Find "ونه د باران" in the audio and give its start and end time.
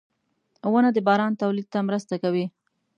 0.71-1.33